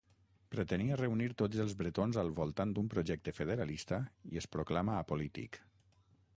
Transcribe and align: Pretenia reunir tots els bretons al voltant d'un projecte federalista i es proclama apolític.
Pretenia 0.53 0.95
reunir 1.01 1.27
tots 1.41 1.61
els 1.65 1.75
bretons 1.81 2.19
al 2.23 2.33
voltant 2.41 2.73
d'un 2.77 2.89
projecte 2.95 3.35
federalista 3.43 4.01
i 4.33 4.43
es 4.45 4.51
proclama 4.57 4.99
apolític. 5.03 5.65